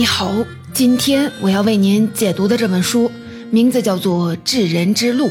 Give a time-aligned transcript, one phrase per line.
[0.00, 0.34] 你好，
[0.72, 3.12] 今天我要为您解读的这本书
[3.50, 5.28] 名字叫做《智人之路》，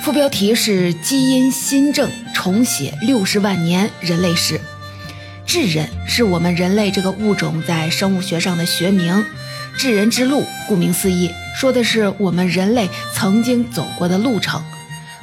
[0.00, 4.58] 副标题是“基因新政重写六十万年人类史”。
[5.44, 9.26] 智人是我们人类这个物种在生物学上的学名，
[9.76, 14.64] 智人之路顾名思义，说的是我们人类曾经走过的路程。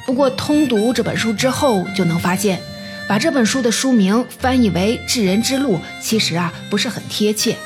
[0.06, 2.62] 不过，通读这本书之后，就能发现，
[3.08, 7.56] 把这本书的书名翻译为“智人之路”，其实啊不是很贴切。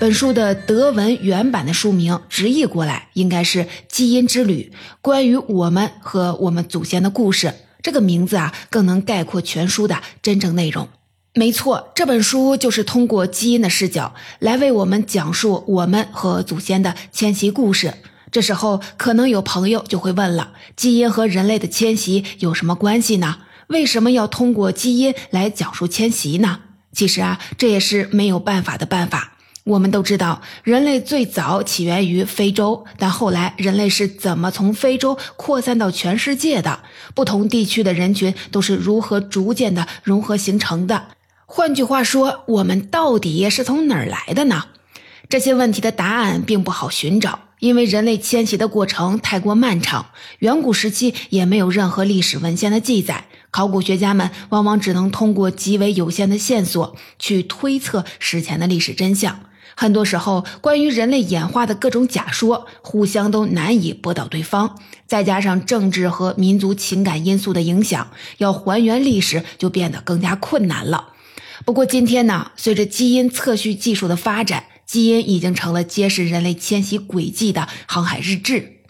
[0.00, 7.46] 本书的德文原版的书名直译过来应该是《基因之旅：关于我们和我们祖先的故事》。
[7.80, 10.88] 这个名字啊，更能概括全书的真正内容。
[11.34, 17.94] 没错，这本书就是通过基因的视角来为我们讲述我们和祖先的迁徙故事。
[18.32, 23.38] 这时候，可能有朋友就会问了：基因和人类的迁徙有什么关系呢？
[23.68, 26.60] 为什么要通过基因来讲述迁徙呢？
[26.92, 29.33] 其实啊，这也是没有办法的办法。
[29.64, 36.80] 我们都知道，人类最早起源于非洲，但后来人类是怎么从非洲扩散到全世界的？
[37.14, 41.08] 不同地区的人群都是如何逐渐的融合形成的？
[41.46, 44.64] 换句话说，我们到底是从哪儿来的呢？
[45.30, 50.08] 这些问题的答案并不好寻找，因为人类迁徙的过程太过漫长，
[50.40, 59.40] 远古时期也没有任何历史文献的记载，考古学家们往往只能通过极为有限的线索去推测史前的历史真相。
[59.76, 64.78] 很多时候，关于人类演化的各种假说，互相都难以驳倒对方。
[65.06, 71.08] 再加上政治和民族情感因素的影响，要还原历史就变得更加困难了。
[71.64, 78.80] 不过今天呢，随着基因测序技术的发展，基因已经成了揭示人类迁徙轨迹的航海日志。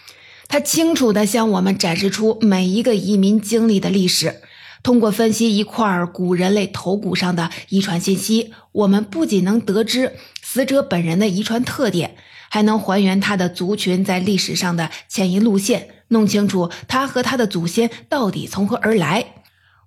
[0.48, 4.42] 它清楚地向我们展示出每一个移民经历的历史。
[4.82, 10.12] 通过分析一块古人类头骨上的遗传信息，我们不仅能得知
[10.54, 12.14] 死者本人的遗传特点，
[12.48, 19.34] 还能还原他的族群在历史上的迁移路线，弄清楚他和他的祖先到底从何而来。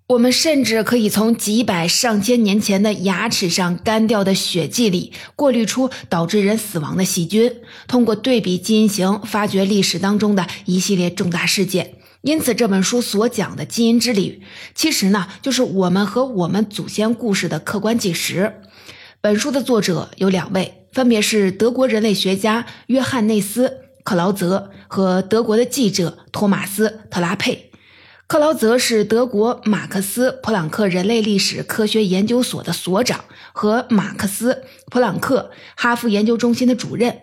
[0.07, 7.49] 我们甚至可以从几百上千年前的牙齿上干掉的血迹里，过滤出导致人死亡的细菌，
[7.87, 11.93] 通过对比基因型，发掘历史当中的一系列重大事件。
[12.23, 14.41] 因此，这本书所讲的基因之旅，
[14.75, 18.59] 其实呢，就是我们和我们祖先故事的客观纪实。
[19.27, 23.67] 本书的作者有两位，分别是德国人类学家约翰内斯·
[24.05, 27.69] 克劳泽和德国的记者托马斯·特拉佩。
[28.25, 34.53] 克劳泽是德国马克思·普朗克人类历史科学研究所的所长和马克思·
[34.89, 37.17] 普朗克哈佛研究中心的主任。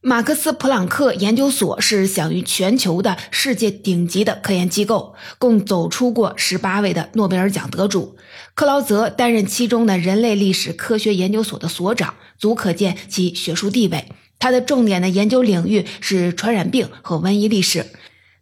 [0.00, 8.16] 马克思普朗克研究所是享誉全球的世界顶级的科研机构，共走出过十八位的诺贝尔奖得主。
[8.54, 14.06] 克劳泽担任其中的人类历史科学研究所的所长，足可见其学术地位。
[14.38, 17.86] 他的重点的研究领域是传染病和瘟疫历史。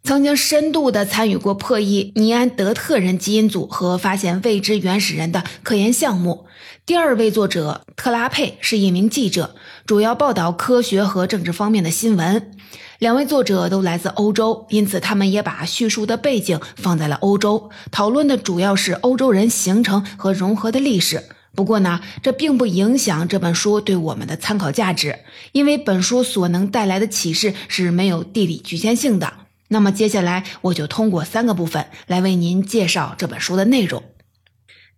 [0.05, 6.45] 曾经深度的参与过破译尼安德特人基因组和发现未知原始人的科研项目。
[6.85, 9.55] 第二位作者特拉佩是一名记者，
[9.85, 12.51] 主要报道科学和政治方面的新闻。
[12.99, 21.23] 两位作者都来自欧洲，因此他们也把叙述的背景放在了欧洲，讨论的主要是欧洲人形成和融合的历史。
[21.55, 25.19] 不过呢，这并不影响这本书对我们的参考价值，
[25.53, 29.31] 因为本书所能带来的启示是没有地理局限性的。
[29.73, 34.03] 那么接下来我就通过三个部分来为您介绍这本书的内容。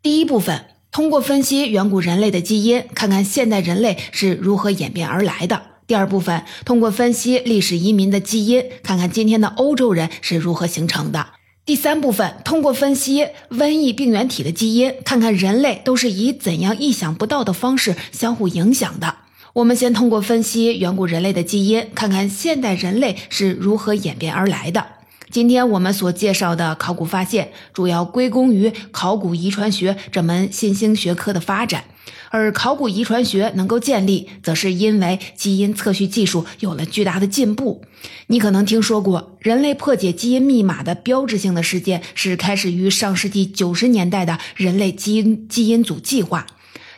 [0.04, 5.62] 第一部分，通过分析远古人类的基因，看看现代人类是如何演变而来的。
[5.88, 11.28] 第二部分，通过分析历史移民的基因，看看今天的欧洲人是如何形成的。
[11.66, 19.16] 第三部分，通过分析瘟疫病原体的基因，看看人类都是以怎样意想不到的方式相互影响的。
[19.56, 24.86] 我们先通过分析远古人类的基因，看看现代人类是如何演变而来的。
[25.32, 31.86] 今天我们所介绍的考古发现，主要归功于考古遗传学这门新兴学科的发展。
[32.32, 37.82] 而考古遗传学能够建立，则是因为基因测序技术有了巨大的进步。
[38.28, 46.46] 你可能听说过，人类破解基因密码的标志性的事件，是开始于上世纪九十年代的人类基因基因组计划。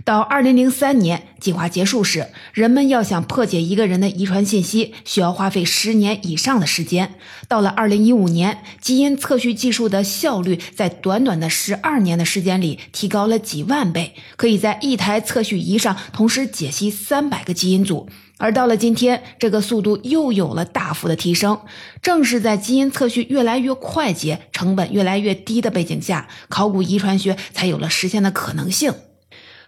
[0.08, 7.16] 到二零零三年计划结束时，人们要想破解一个人的遗传信息，需要花费十年以上的时间。
[7.50, 18.08] 到了二零一五年，基因测序技术的效率在短短的十二年的时间里提高了几万倍，可以在一台测序仪上同时解析三百个基因组。
[18.38, 21.60] 而到了今天，这个速度又有了大幅的提升。
[22.02, 28.94] 正是在基因测序越来越快捷、成本越来越低的背景下，考古遗传学才有了实现的可能性。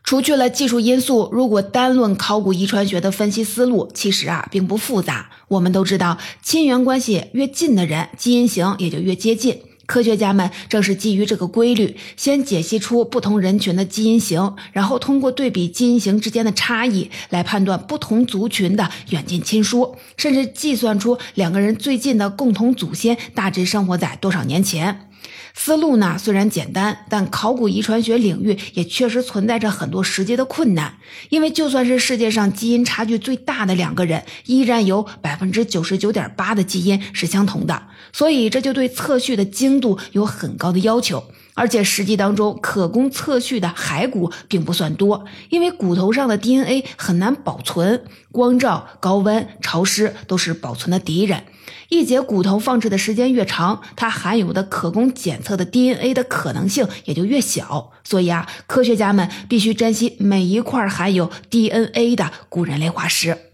[0.04, 5.30] 除去了技术因素，如果单论考古遗传学的分析思路，其实啊并不复杂。
[5.50, 9.62] 我们都知道，亲缘关系越近的人，基因型也就越接近。
[9.86, 25.08] 科学家们正是基于这个规律，先解析出不同人群的基因型，然后通过对比基因型之间的差异来判断不同族群的远近亲疏，甚至计算出两个人最近的共同祖先大致生活在多少年前。
[25.54, 30.96] 思路呢虽然简单，但考古遗传学领域也确实存在着很多实际的困难。
[31.30, 41.24] 因为就算是世界上基因差距最大的两个人，依然有百分之九十九点八的基因是相同的，所以这就对测序的精度有很高的要求。
[41.56, 51.44] 而且实际当中可供测序的骸骨并不算多，因为骨头上的 DNA 很难保存，光照、高温、潮湿都是保存的敌人。
[51.89, 57.92] 一节骨头放置的时间越长，它含有的可供检测的 DNA 的可能性也就越小。
[58.04, 63.49] 所以啊，科学家们必须珍惜每一块含有 DNA 的古人类化石。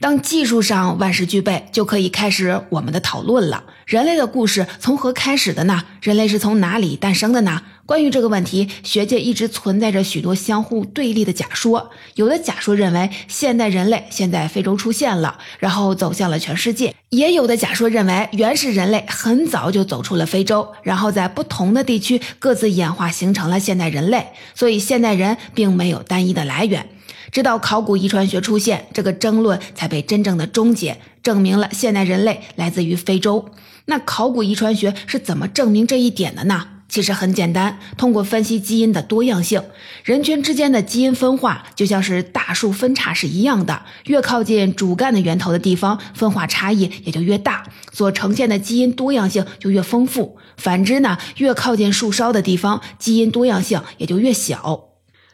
[0.00, 3.64] 当技术上万事俱备，就可以开始我们的讨论了。
[3.84, 5.84] 人类的故事从何开始的呢？
[6.00, 7.60] 人类是从哪里诞生的呢？
[7.84, 11.90] 关于这个问题，学界一直存在着许多相互对立的假说。
[12.14, 24.28] 有的假说认为，现代人类先在非洲出现了，然后走向了全世界；也有的假说认为，原始人类很早就走出了非洲，然后在不同的地区各自演化形成了现代人类。
[24.54, 26.88] 所以，现代人并没有单一的来源。
[27.32, 33.50] 直到考古遗传学出现，这个争论才被真正的终结，证明了现代人类来自于非洲。
[33.86, 36.68] 那考古遗传学是怎么证明这一点的呢？
[36.88, 39.62] 其实很简单，通过分析基因的多样性，
[40.02, 50.36] 人群之间的基因分化就像是大树分叉是一样的，越靠近主干的源头的地方，分化差异也就越大，所呈现的基因多样性就越丰富。
[50.56, 54.89] 反之呢，越靠近树梢的地方，基因多样性也就越小。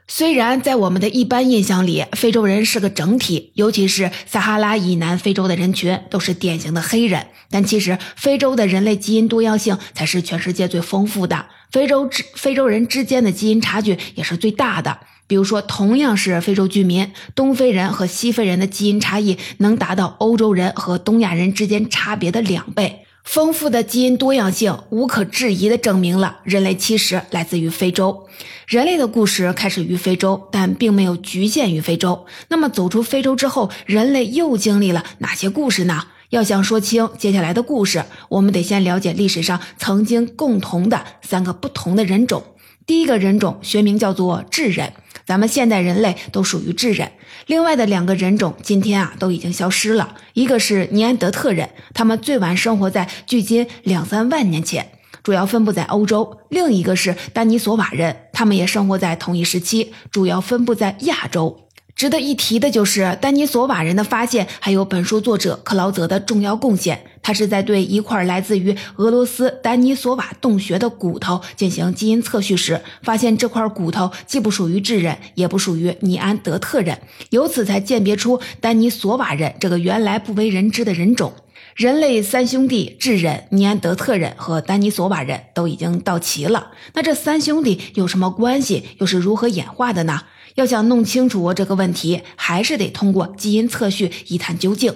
[0.09, 11.47] 虽然在我们的一般印象里，非洲人是个整体，尤其是撒哈拉以南非洲的人群都是典型的黑人，但其实非洲的人类基因多样性才是全世界最丰富的。
[11.73, 14.97] 非洲之非洲人之间的基因差距也是最大的。
[15.27, 23.06] 比如说，同样是非洲居民，东非人和西非人的基因差异能达到欧洲人和东亚人之间差别的两倍。
[23.27, 28.27] 丰富的基因多样性无可置疑地证明了人类其实来自于非洲。
[28.69, 32.25] 人类的故事开始于非洲，但并没有局限于非洲。
[32.49, 36.05] 那么走出非洲之后，人类又经历了哪些故事呢？
[36.31, 42.43] 要想说清接下来的故事，我们得先了解历史上曾经共同的三个不同的人种。
[42.87, 44.93] 第一个人种学名叫做智人。
[45.27, 47.11] 咱们现代人类都属于智人，
[47.47, 50.15] 另外的两个人种今天啊都已经消失了。
[50.35, 54.93] 一个是尼安德特人，他们最晚生活在距今两三万年前，
[55.25, 61.65] 主要分布在欧洲；另一个是丹尼索瓦人，他们也生活在同一时期，主要分布在亚洲。
[61.97, 67.03] 值得一提的就是丹尼索瓦人的发现，还有本书作者克劳泽的重要贡献。
[67.27, 76.97] 他是在对一块来自于俄罗斯丹尼索瓦洞穴的骨头进行基因测序时，发现这块骨头既不属于智人，也不属于尼安德特人，
[77.31, 81.33] 由此才鉴别出丹尼索瓦人这个原来不为人知的人种。
[81.75, 86.71] 人类三兄弟智人、尼安德特人和丹尼索瓦人都已经到齐了。
[86.95, 88.85] 那这三兄弟有什么关系？
[88.99, 90.23] 又是如何演化的呢？
[90.55, 94.95] 要想弄清楚这个问题，还是得通过基因测序一探究竟。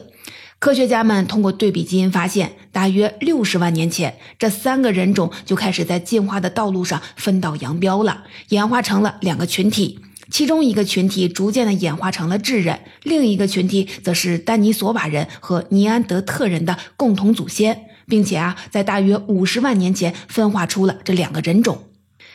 [0.60, 9.98] 科学家们通过对比基因发现，大约六十万年前，这三个人种就开始在进化的道路上分道扬镳了，演化成了两个群体。
[10.30, 21.84] 其中一个群体逐渐的演化成了智人，另一个群体则是丹尼索瓦人和尼安德特人的共同祖先，并且啊，在大约五十万年前分化出了这两个人种。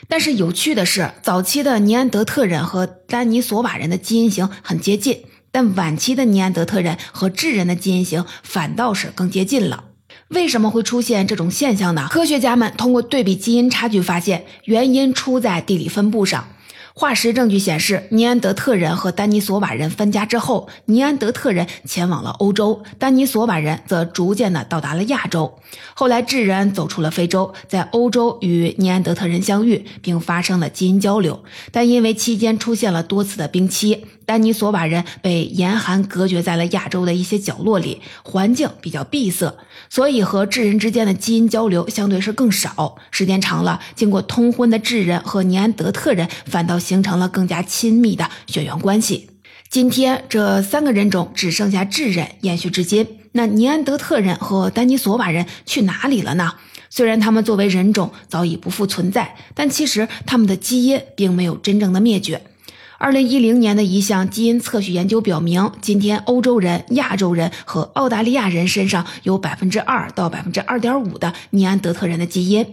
[0.08, 5.24] 但是有趣的是，早期的尼安德特人和丹尼索瓦人的基因型很接近，
[5.56, 9.86] 但晚期的尼安德特人和智人的基因型反倒是更接近了。
[10.28, 12.10] 为什么会出现这种现象呢？
[12.12, 16.46] 科学家们通过对比基因差距发现，原因出在地理分布上。
[16.94, 25.60] 化石证据显示，尼安德特人和丹尼索瓦人分家之后，尼安德特人前往了欧洲，丹尼索瓦人则逐渐的到达了亚洲。
[25.94, 31.44] 后来，智人走出了非洲，在欧洲与尼安德特人相遇，并发生了基因交流。
[31.72, 39.58] 但因为期间出现了多次的冰期，丹尼索瓦人被严寒隔绝在了亚洲的一些角落里，环境比较闭塞，
[39.90, 42.96] 所以和智人之间的基因交流相对是更少。
[43.12, 46.76] 时间长了，经过通婚的智人和尼安德特人反倒。
[46.86, 49.30] 形成了更加亲密的血缘关系。
[49.70, 53.08] 今天这三个人种只剩下智人延续至今。
[53.32, 56.54] 那尼安德特人和丹尼索瓦人去哪里了呢？
[56.92, 62.42] 虽然他们作为人种早已不复存在，但其实他们的基因并没有真正的灭绝。
[63.06, 72.66] 二零一零年的一项基因测序研究表明，今天欧洲人、亚洲人和澳大利亚人身上有百分之二到百分之二点五的尼安德特人的基因，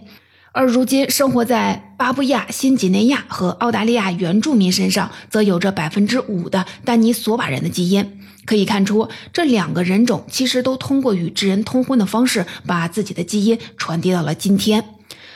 [0.51, 8.19] 而如今生活在巴布亚新几内亚和澳大利亚原住民身上，则有着百分之五的丹尼索瓦人的基因。
[8.45, 14.83] 可以看出，这两个人种其实都通过与智人通婚的方式，把自己的基因传递到了今天。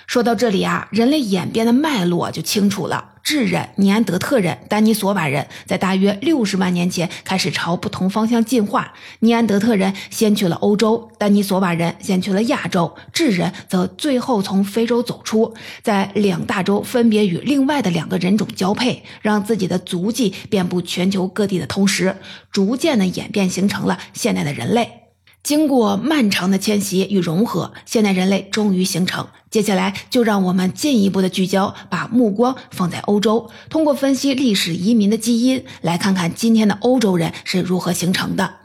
[0.08, 3.12] 说到这里啊，人类演变的脉络就清楚了。
[3.28, 8.94] 智人、尼安德特人、丹尼索瓦人在大约六十万年前开始朝不同方向进化。
[9.20, 15.54] 尼安德特人先去了欧洲，丹尼索瓦人先去了亚洲，智人则最后从非洲走出，
[15.84, 22.16] 在两大洲分别与另外的两个人种交配，让自己的足迹遍布全球各地的同时，
[22.50, 25.07] 逐渐的演变形成了现代的人类。
[25.44, 29.28] 经过漫长的迁徙与融合，现代人类终于形成。
[29.50, 38.56] 接下来，就让我们进一步的聚焦，把目光放在欧洲，通过分析历史移民的基因，来看看今天的欧洲人是如何形成的。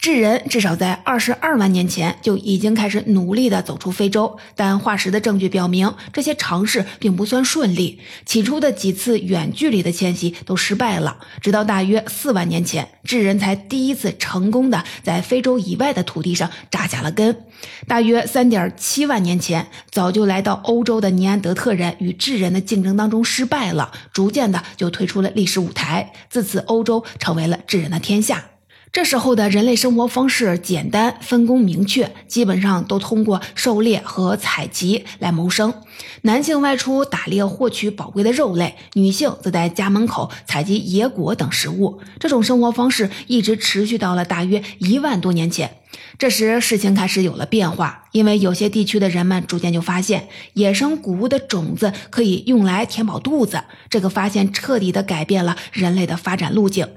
[0.00, 8.00] 智人至少在二十二万年前就已经开始努力地走出非洲，但化石的证据表明，这些尝试并不算顺利。
[8.24, 17.36] 起初的几次远距离的迁徙都失败了，直到大约四万年前，智人才第一次成功的在非洲以外的土地上扎下了根。
[17.86, 26.10] 大约三点七万年前，早就来到欧洲的尼安德特人与智人的竞争当中失败了，逐渐的就退出了历史舞台。
[26.30, 28.49] 自此，欧洲成为了智人的天下。
[28.92, 35.72] 这时候的人类生活方式简单，分工明确，基本上都通过狩猎和采集来谋生。
[36.22, 42.00] 男性外出打猎获取宝贵的肉类，女性则在家门口采集野果等食物。
[42.18, 45.76] 这种生活方式一直持续到了大约一万多年前。
[46.18, 53.62] 这时，事情开始有了变化，因为有些地区的人们逐渐就发现，野生谷物的种子可以用来填饱肚子。
[53.88, 56.88] 这个发现彻底的改变了人类的发展路径。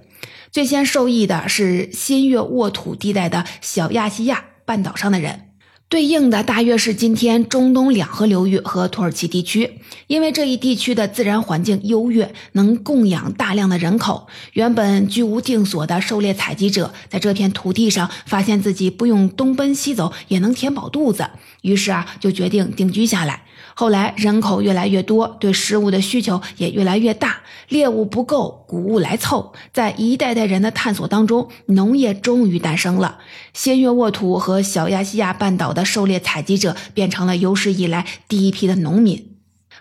[0.53, 5.49] 最先受益的是新月沃土地带的小亚细亚半岛上的人，
[5.89, 9.79] 对应的大约是今天中东两河流域和土耳其地区。
[10.05, 14.27] 因为这一地区的自然环境优越，能供养大量的人口。
[14.51, 21.31] 原本居无定所的狩猎采集者，在这片土地上发现自己不用东奔西走也能填饱肚子，
[21.63, 23.41] 于是啊，就决定定居下来。
[23.75, 29.53] 后来人口越来越多，对食物的需求也越来越大，猎物不够，谷物来凑。
[29.73, 33.19] 在一代代人的探索当中，农业终于诞生了。
[33.53, 39.31] 新月沃土和小亚细亚半岛的狩猎采集者变成了有史以来第一批的农民。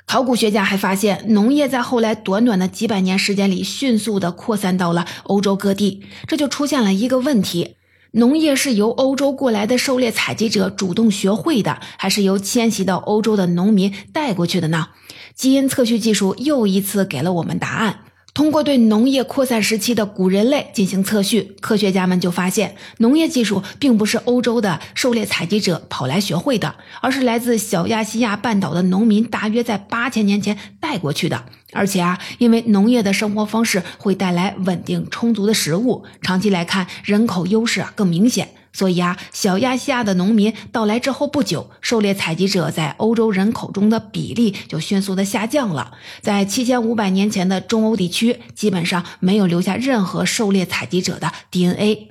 [0.07, 7.77] 考古学家还发现，农业在后来短短的几百年时间里迅速地扩散到了欧洲各地，这就出现了一个问题。
[8.15, 14.89] 农业是由欧洲过来的狩猎采集者主动学会的，还是由迁徙到欧洲的农民带过去的呢？
[15.35, 18.01] 基因测序技术又一次给了我们答案。
[18.35, 31.45] 通过对农业扩散时期的古人类进行测序，科学家们就发现，农业技术并不是欧洲的狩猎采集者跑来学会的，而是来自小亚细亚半岛的农民大约在八千年前带过去的。
[31.75, 38.49] 而且啊，因为农业的生活方式会带来稳定充足的食物，长期来看，人口优势啊更明显。
[38.73, 45.93] 所以啊，小亚细亚的农民到来之后不久，狩猎采集者在欧洲人口中的比例就迅速的下降了。
[46.21, 52.09] 在七千五百年前的中欧地区，基本上没有留下任何狩猎采集者的 DNA。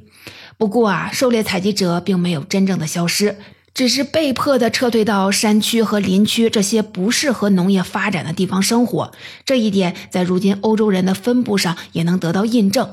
[0.58, 3.38] 不过啊，狩猎采集者并没有真正的消失，
[3.74, 9.12] 只是被迫的撤退到山区和林区这些不适合农业发展的地方生活。
[9.44, 12.88] 这一点在如今欧洲人的分布上也能得到印证。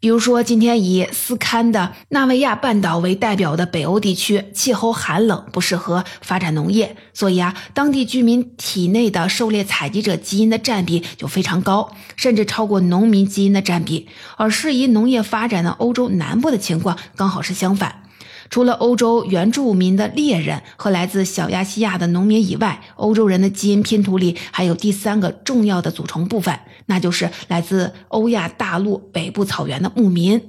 [0.00, 14.08] 比如说，今天以斯堪的纳维亚半岛为代表的北欧地区，气候寒冷，不适合发展农业，所以啊，当地居民体内的狩猎采集者基因的占比就非常高，甚至超过农民基因的占比。
[14.36, 18.03] 而适宜农业发展的欧洲南部的情况刚好是相反。
[18.50, 30.40] 除了欧洲原住民的猎人和来自小亚细亚的农民以外，欧洲人的基因拼图里还有第三个重要的组成部分，那就是来自欧亚大陆北部草原的牧民。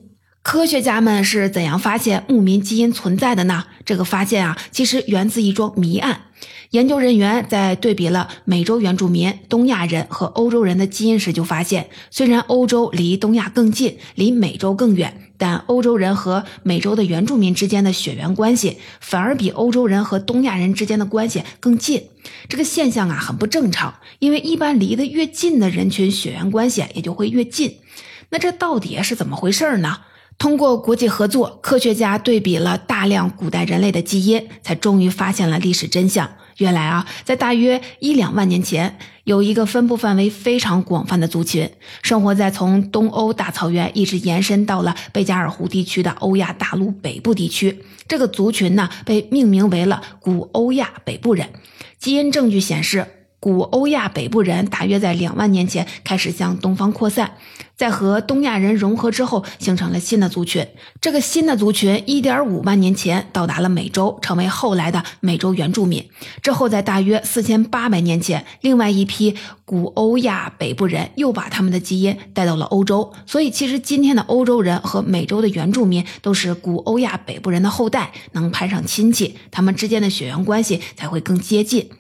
[0.42, 3.66] 科学家们是怎样发现牧民基因存在的呢？
[3.84, 6.22] 这个发现啊，其实源自一桩谜案。
[6.70, 15.25] 研究人员在对比了美洲原住民、东亚人和欧洲人的基因时，就发现，虽然欧洲离东亚更近，离美洲更远。
[15.38, 22.04] 但欧洲人和美洲的原住民之间的血缘关系，反而比欧洲人和东亚人之间的关系更近。
[22.48, 23.96] 这个现象啊，很不正常。
[24.20, 27.78] 因为一般离得越近的人群，血缘关系也就会越近。
[28.30, 29.98] 那这到底是怎么回事呢？
[30.38, 36.30] 通过国际合作，科学家对比了大量古代人类的基因，才终于发现了历史真相。
[36.58, 41.70] 原来啊，在大约一两万年前，有一个分布范围非常广泛的族群，
[42.02, 47.84] 生活在从东欧大草原一直延伸到了贝加尔湖地区的欧亚大陆北部地区。
[48.08, 51.50] 这个族群呢，被命名为了古欧亚北部人。
[52.00, 53.06] 基因证据显示。
[53.40, 57.34] 古欧亚北部人大约在两万年前开始向东方扩散，
[57.76, 60.68] 在和东亚人融合之后，形成了新的族群。
[61.00, 66.04] 这个新的族群一点五万年前到达了美洲，成为后来的美洲原住民。
[66.42, 73.14] 之后，在大约四千八百年前，另外一批古欧亚北部人又把他们的基因带到了欧洲。
[73.28, 81.92] 所以，其实今天的欧洲人和美洲的原住民都是古欧亚北部人的后代，能攀上亲戚，他们之间的血缘关系才会更接近。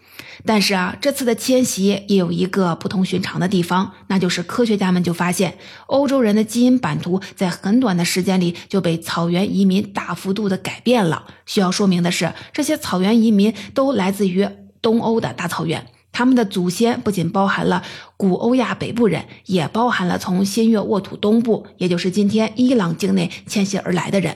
[0.43, 11.25] 但是啊，这次的迁徙也有一个不同寻常的地方，那就是科学家们就发现，欧洲人的基因版图在很短的时间里就被草原移民大幅度的改变了。
[11.45, 14.47] 需要说明的是，这些草原移民都来自于
[14.81, 17.83] 东欧的大草原，他们的祖先不仅包含了
[18.17, 24.35] 古欧亚北部人，也包含了从新月沃土东部，也就是今天伊朗境内迁徙而来的人。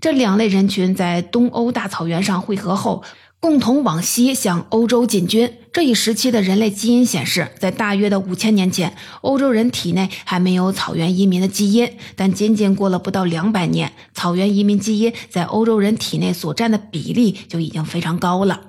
[0.00, 3.02] 这两类人群在东欧大草原上汇合后。
[3.40, 5.52] 共同往西向欧洲进军。
[5.72, 11.88] 这一时期的人类基因显示，在大约的五千年前，欧洲人体内还没有草原移民的基因。
[12.16, 18.62] 但仅仅过了不到两百年，草原移民基因在欧洲人体内所占的比例就已经非常高了。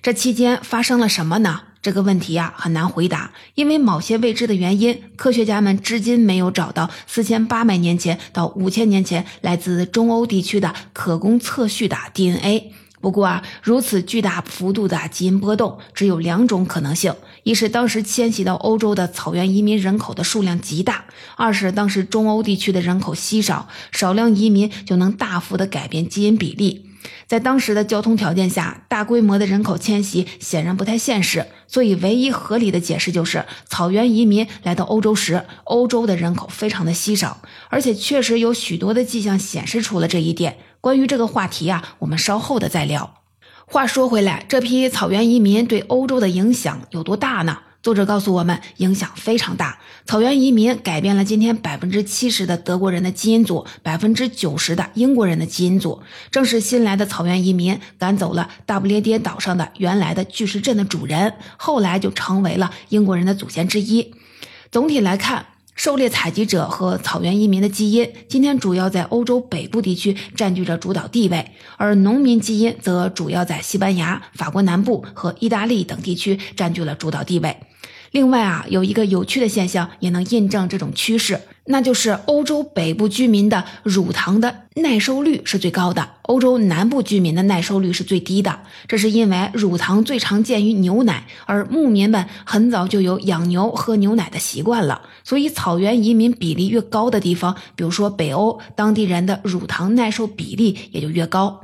[0.00, 1.60] 这期间发生了什么呢？
[1.82, 12.72] 这个问题呀很难回答，因为某些未知的原因，科学家们至今没有找到四千八百年前到五千年前来自中欧地区的可供测序的 DNA。
[13.04, 21.04] 不过啊，如此巨大幅度的基因波动，只有两种可能性：一是当时迁徙到欧洲的草原移民人口的数量极大；
[21.36, 26.86] 二是当时中欧地区的人口稀少，少量移民就能大幅的改变基因比例。
[27.26, 40.56] 在当时的交通条件下，大规模的人口迁徙显然不太现实，所以唯一合理的解释就是，草原移民来到欧洲时，欧洲的人口非常的稀少，而且确实有许多的迹象显示出了这一点。
[40.84, 43.22] 关于这个话题啊，我们稍后的再聊。
[43.64, 47.56] 话说回来，这批草原移民对欧洲的影响有多大呢？
[47.82, 49.78] 作者告诉我们，影响非常大。
[50.04, 56.02] 草原移民改变了今天百分之七十的德国人的基因组，百分之九十的英国人的基因组。
[56.30, 64.14] 正是新来的草原移民赶走了大不列颠岛上的原来的巨石阵的主人，后来就成为了英国人的祖先之一。
[64.70, 65.46] 总体来看。
[65.74, 77.56] 狩猎采集者和草原移民的基因今天主要在欧洲北部地区占据着主导地位，而农民基因则主要在西班牙、法国南部和意大利等地区占据了主导地位。
[78.12, 81.40] 另外啊，有一个有趣的现象也能印证这种趋势。
[81.66, 88.60] 那就是欧洲北部居民的乳糖的耐受率是最高的，欧洲南部居民的耐受率是最低的。
[88.86, 101.62] 这是因为乳糖最常见于牛奶，而牧民们很早就有养牛喝牛奶的习惯了，所以草原移民比例越高的地方，比如说北欧，当地人的乳糖耐受比例也就越高。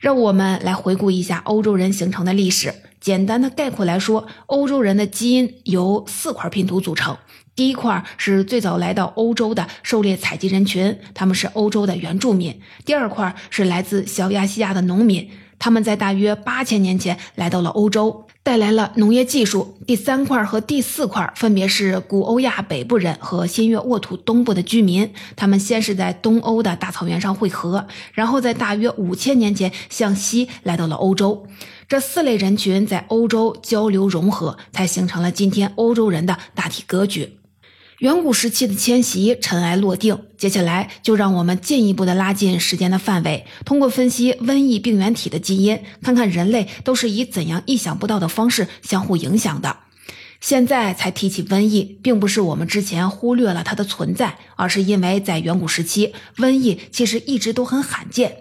[0.00, 2.74] 让我们来回顾一下欧洲人形成的历史。
[3.00, 7.16] 简单的概括来说，欧洲人的基因由四块拼图组成。
[7.56, 12.60] 第一块是最早来到欧洲的狩猎采集人群，他们是欧洲的原住民。
[12.84, 19.76] 第二块是来自小亚细亚的农民，他们在大约八千年前来到了欧洲，带来了农业技术。
[19.86, 31.46] 第三块和第四块分别是古欧亚北部人和新月沃土东部的居民，他们先是在东欧的大草原上汇合，然后在大约五千年前向西来到了欧洲。
[31.86, 37.38] 这四类人群在欧洲交流融合，才形成了今天欧洲人的大体格局。
[37.98, 49.76] 远古时期的迁徙尘埃落定，接下来就让我们进一步的拉近时间的范围，通过分析瘟疫病原体的基因，看看人类都是以怎样意想不到的方式相互影响的。
[50.40, 58.38] 现在才提起瘟疫，并不是我们之前忽略了它的存在，而是因为在远古时期，瘟疫其实一直都很罕见。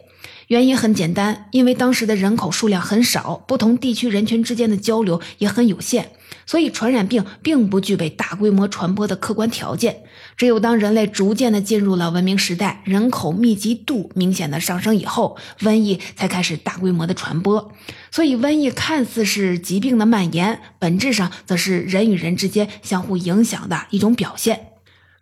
[0.47, 6.11] 原因很简单，因为当时的人口数量很少，不同地区人群之间的交流也很有限。
[6.45, 10.03] 所以，传染病并不具备大规模传播的客观条件。
[10.35, 17.71] 只有当人类逐渐的进入了文明时代，人口密集度明显的上升以后，瘟疫才开始大规模的传播。
[18.11, 24.72] 所以，瘟疫看似是疾病的蔓延，本质上则是人与人之间相互影响的一种表现。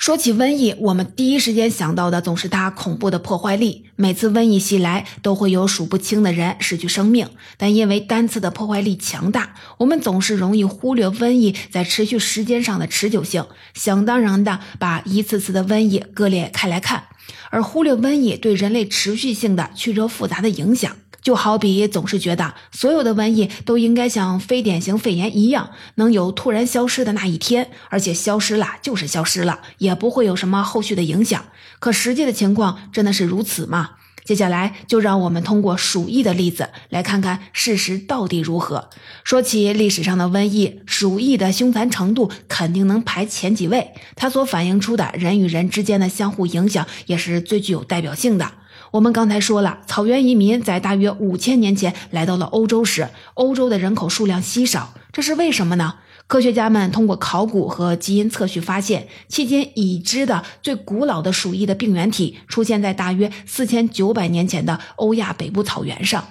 [0.01, 3.85] 说起瘟疫，我们第一时间想到的总是它恐怖的破坏力。
[3.95, 7.29] 每次瘟疫袭来，都会有数不清的人失去生命。
[7.55, 17.03] 但因为单次的破坏力强大，我们总是容易忽略瘟疫在持续时间上的持久性，想当然的把一次次的瘟疫割裂开来看，
[17.51, 20.95] 而忽略瘟疫对人类持续性的曲折复杂的影响。
[21.21, 31.45] 就好比总是觉得所有的瘟疫都应该像非典型肺炎一样，能有突然消失的那一天，而且消失了就是消失了，也不会有什么后续的影响。
[31.79, 33.91] 可实际的情况真的是如此吗？
[34.23, 38.89] 接下来就让我们通过鼠疫的例子来看看事实到底如何。
[39.23, 48.51] 说起历史上的瘟疫，鼠疫的凶残程度肯定能排前几位，它所反映出的人与人之间的相互影响也是最具有代表性的。
[48.91, 55.95] 我们刚才说了，草原移民在大约五千年前来到了欧洲时，欧洲的人口数量稀少，这是为什么呢？
[56.27, 66.25] 科学家们通过考古和基因测序发现，迄今已知的最古老的鼠疫的病原体出现在大约四千九百年前的欧亚北部草原上。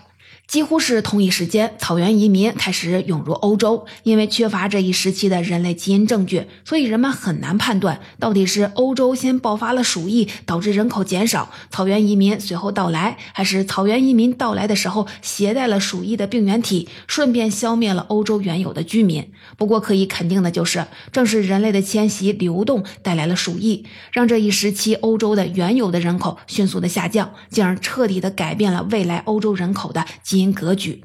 [0.50, 3.86] 几乎是同一时间，草原移民开始涌入欧洲。
[4.02, 19.30] 因为缺乏这一时期的人类基因证据，所以人们很难判断到底是欧洲先爆发了鼠疫，导致人口减少，草原移民随后到来，还是草原移民到来的时候携带了鼠疫的病原体，顺便消灭了欧洲原有的居民。
[19.56, 31.04] 不过可以肯定的就是，正是人类的迁徙流动带来了鼠疫，让这一时期欧洲的原有的人口迅速的下降，进而彻底的改变了未来欧洲人口的基因格局。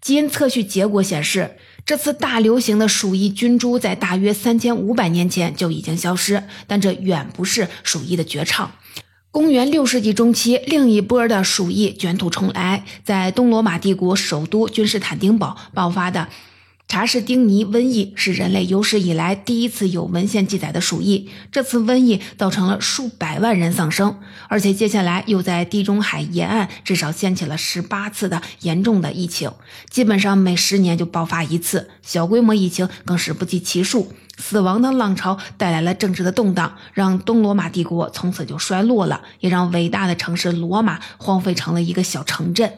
[0.00, 8.72] 基因测序结果显示，这次大流行的鼠疫菌株在大约三千五百年前就已经消失，但这远不是鼠疫的绝唱。
[9.30, 16.28] 公元六世纪中期，另一波的鼠疫卷土重来，在东罗马帝国首都君士坦丁堡爆发的。
[16.92, 21.30] 查士丁尼瘟疫是人类有史以来第一次有文献记载的鼠疫。
[21.50, 29.50] 这次瘟疫造成了数百万人丧生，而且接下来又在地中海沿岸至少掀起了十八次的严重的疫情，
[29.88, 31.88] 基本上每十年就爆发一次。
[32.02, 34.12] 小规模疫情更是不计其数。
[34.36, 42.70] 死亡的浪潮带来了政治的动荡，让东罗马帝国从此就衰落了，也让伟大的城市罗马荒废成了一个小城镇。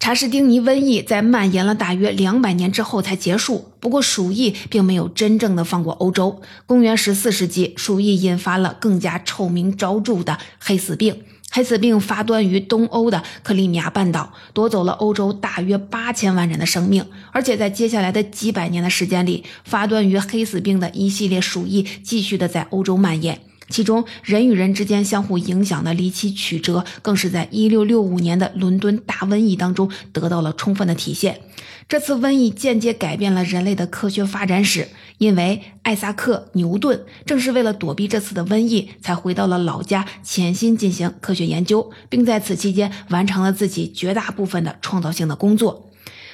[0.00, 3.70] 查士丁尼瘟疫在蔓延了大约两百年之后才结束。
[3.80, 6.40] 不过，鼠疫并没有真正的放过欧洲。
[6.64, 11.22] 公元十四世纪，鼠疫引发了更加臭名昭著的黑死病。
[11.52, 17.04] 黑死病发端于东欧的克里米亚半岛，夺走了欧洲大约八千万人的生命。
[17.30, 23.38] 而且，在接下来的几百年的时间里，发端于黑死病的一系列鼠疫继续的在欧洲蔓延。
[23.70, 31.40] 其中，人与人之间相互影响的离奇曲折，更是在1665年的伦敦大瘟疫当中得到了充分的体现。
[31.88, 45.89] 这次瘟疫间接改变了人类的科学发展史，因为艾萨克·牛顿正是为了躲避这次的瘟疫，才回到了老家，潜心进行科学研究，并在此期间完成了自己绝大部分的创造性的工作。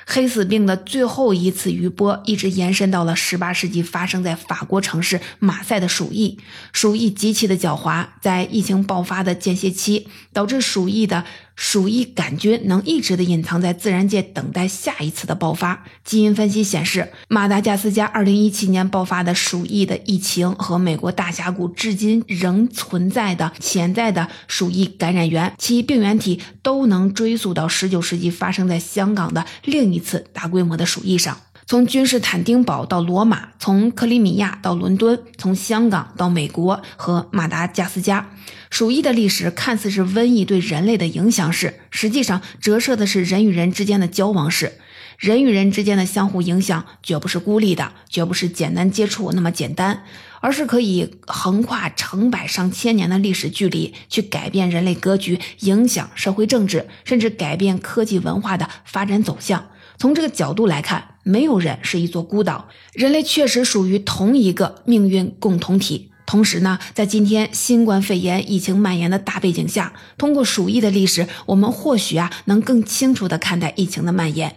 [0.08, 6.38] 黑死病的最后一次余波一直延伸到了十八世纪，发生在法国城市马赛的鼠疫。
[6.72, 11.24] 鼠疫极其的狡猾，在疫情爆发的间歇期，导致鼠疫的。
[11.56, 15.84] 鼠疫杆菌能一直的隐藏在自然界，等待下一次的爆发。
[16.04, 31.40] 基因分析显示，马达加斯加2017年爆发的鼠疫的疫情和美国大峡谷至今仍存在的潜在的鼠疫感染源，其病原体都能追溯到19世纪发生在香港的另一次大规模的鼠疫上。
[31.68, 38.30] 从君士坦丁堡到罗马，从克里米亚到伦敦，从香港到美国和马达加斯加。
[38.70, 44.74] 鼠疫的历史看似是瘟疫对人类的影响史，实际上折射的是人与人之间的交往史。
[45.18, 50.04] 人与人之间的相互影响绝不是孤立的，绝不是简单接触那么简单，
[50.40, 59.66] 而是可以横跨成百上千年的历史距离，去改变人类格局，影响社会政治，甚至改变科技文化的发展走向。
[59.98, 66.12] 从这个角度来看，没有人是一座孤岛，人类确实属于同一个命运共同体。
[66.24, 74.54] 同时呢，在今天新冠肺炎疫情蔓延的大背景下，通过鼠疫的历史，我们或许啊能更清楚地看待疫情的蔓延。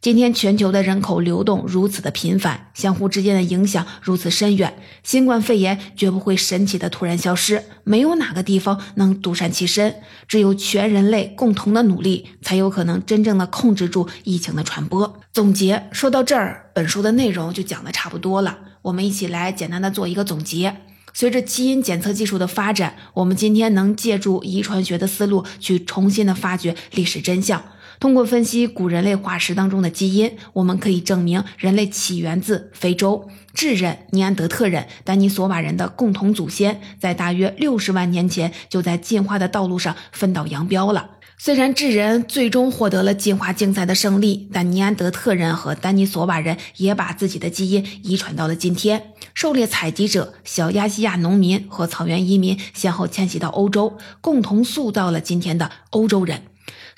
[0.00, 7.62] 今天全球的人口流动如此的频繁，相互之间的影响如此深远，新冠肺炎绝不会神奇的突然消失。
[7.84, 15.20] 没有哪个地方能独善其身，只有全人类共同的努力，才有可能真正的控制住疫情的传播。
[15.34, 20.78] 总结说到这儿，本书的内容就讲的差不多了，我们一起来简单的做一个总结。
[21.12, 27.62] 随着基因检测技术的发展，我们今天能借助遗传学的思路去重新的发掘历史真相。
[28.00, 41.10] 通过分析古人类化石当中的基因，我们可以证明人类起源自非洲，智人、尼安德特人、丹尼索瓦人的共同祖先，在大约六十万年前就在进化的道路上分道扬镳了。
[41.36, 49.12] 虽然智人最终获得了进化竞赛的胜利，但尼安德特人和丹尼索瓦人也把自己的基因遗传到了今天。
[49.34, 56.44] 狩猎采集者、小亚细亚农民和草原移民先后迁徙到欧洲，共同塑造了今天的欧洲人。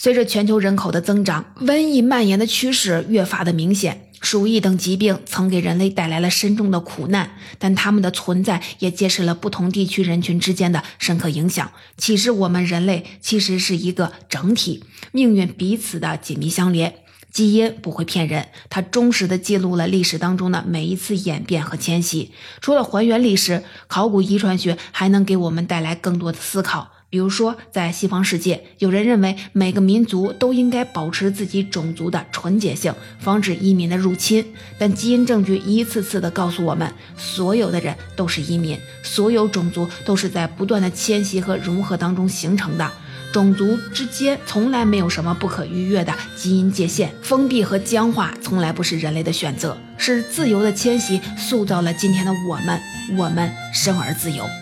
[0.03, 4.09] 随着全球人口的增长，瘟疫蔓延的趋势越发的明显。
[4.21, 16.97] 鼠疫等疾病曾给人类带来了深重的苦难，但它们的存在也揭示了不同地区人群之间的深刻影响，启示我们人类其实是一个整体，命运彼此的紧密相连。
[17.31, 22.33] 基因不会骗人，它忠实地记录了历史当中的每一次演变和迁徙。
[22.61, 26.92] 除了还原历史，考古遗传学还能给我们带来更多的思考。
[27.13, 34.43] 比如说，在西方世界，有人认为每个民族都应该保持自己种族的纯洁性，防止移民的入侵。
[34.79, 42.91] 但基因证据一次次地告诉我们，所有的人都是移民，所有种族都是在不断的迁徙和融合当中形成的。
[43.31, 52.81] 种族之间从来没有什么不可逾越的基因界限，封闭和僵化从来不是人类的选择，是自由的迁徙塑造了今天的我们。
[53.19, 54.62] 我们生而自由。